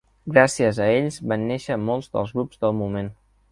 [0.37, 3.15] gràcies a ells van néixer molts dels grups del moment.